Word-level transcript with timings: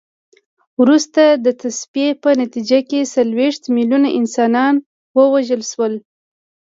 وروسته 0.81 1.21
د 1.45 1.47
تصفیې 1.61 2.09
په 2.23 2.29
نتیجه 2.41 2.79
کې 2.89 3.09
څلوېښت 3.15 3.63
میلیونه 3.75 4.09
انسانان 4.19 4.73
ووژل 5.17 5.61
شول. 5.71 5.93